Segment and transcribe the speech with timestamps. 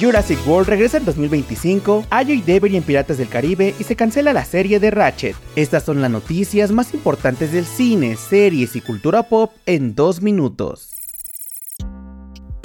[0.00, 4.32] Jurassic World regresa en 2025, Ayo y Devery en Piratas del Caribe y se cancela
[4.32, 5.36] la serie de Ratchet.
[5.56, 10.88] Estas son las noticias más importantes del cine, series y cultura pop en dos minutos.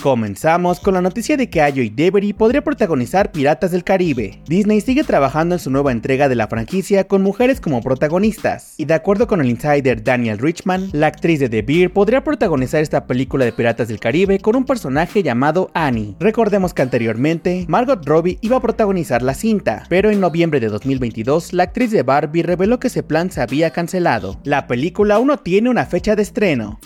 [0.06, 4.40] Comenzamos con la noticia de que Ayo y Devery podría protagonizar Piratas del Caribe.
[4.48, 8.86] Disney sigue trabajando en su nueva entrega de la franquicia con mujeres como protagonistas, y
[8.86, 13.08] de acuerdo con el insider Daniel Richman, la actriz de The Beer podría protagonizar esta
[13.08, 16.16] película de Piratas del Caribe con un personaje llamado Annie.
[16.20, 21.52] Recordemos que anteriormente, Margot Robbie iba a protagonizar la cinta, pero en noviembre de 2022,
[21.52, 24.40] la actriz de Barbie reveló que ese plan se había cancelado.
[24.44, 26.80] La película aún no tiene una fecha de estreno.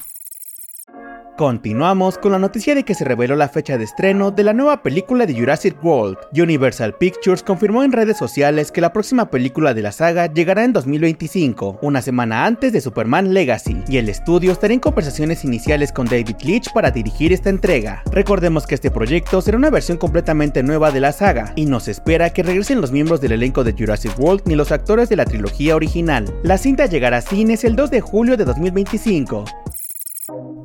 [1.40, 4.84] Continuamos con la noticia de que se reveló la fecha de estreno de la nueva
[4.84, 6.18] película de Jurassic World.
[6.38, 10.74] Universal Pictures confirmó en redes sociales que la próxima película de la saga llegará en
[10.74, 16.08] 2025, una semana antes de Superman Legacy, y el estudio estará en conversaciones iniciales con
[16.08, 18.04] David Leitch para dirigir esta entrega.
[18.12, 21.92] Recordemos que este proyecto será una versión completamente nueva de la saga, y no se
[21.92, 25.24] espera que regresen los miembros del elenco de Jurassic World ni los actores de la
[25.24, 26.26] trilogía original.
[26.44, 29.46] La cinta llegará a cines el 2 de julio de 2025.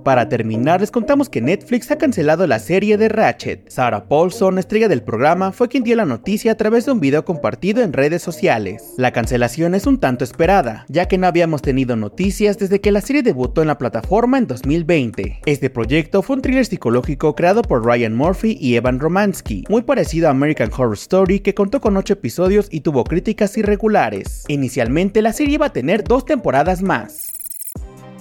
[0.05, 3.71] Para terminar, les contamos que Netflix ha cancelado la serie de Ratchet.
[3.71, 7.25] Sarah Paulson, estrella del programa, fue quien dio la noticia a través de un video
[7.25, 8.93] compartido en redes sociales.
[8.99, 13.01] La cancelación es un tanto esperada, ya que no habíamos tenido noticias desde que la
[13.01, 15.41] serie debutó en la plataforma en 2020.
[15.47, 20.29] Este proyecto fue un thriller psicológico creado por Ryan Murphy y Evan Romansky, muy parecido
[20.29, 24.45] a American Horror Story que contó con 8 episodios y tuvo críticas irregulares.
[24.49, 27.34] Inicialmente la serie iba a tener dos temporadas más.